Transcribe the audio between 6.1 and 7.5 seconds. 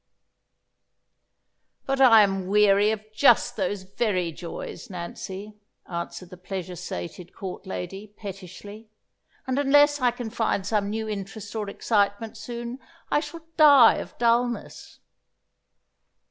the pleasure sated